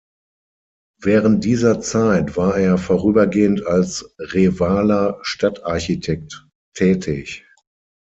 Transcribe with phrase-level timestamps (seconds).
[1.03, 7.45] Während dieser Zeit war er vorübergehend als Revaler Stadtarchitekt tätig.